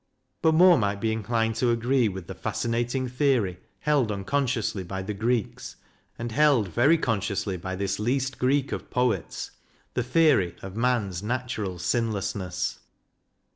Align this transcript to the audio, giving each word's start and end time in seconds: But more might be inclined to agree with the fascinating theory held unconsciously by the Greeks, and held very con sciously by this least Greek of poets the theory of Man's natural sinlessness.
But 0.41 0.53
more 0.55 0.79
might 0.79 0.99
be 0.99 1.11
inclined 1.11 1.53
to 1.57 1.69
agree 1.69 2.07
with 2.09 2.25
the 2.25 2.33
fascinating 2.33 3.07
theory 3.07 3.59
held 3.81 4.11
unconsciously 4.11 4.83
by 4.83 5.03
the 5.03 5.13
Greeks, 5.13 5.75
and 6.17 6.31
held 6.31 6.69
very 6.69 6.97
con 6.97 7.21
sciously 7.21 7.61
by 7.61 7.75
this 7.75 7.99
least 7.99 8.39
Greek 8.39 8.71
of 8.71 8.89
poets 8.89 9.51
the 9.93 10.01
theory 10.01 10.55
of 10.63 10.75
Man's 10.75 11.21
natural 11.21 11.77
sinlessness. 11.77 12.79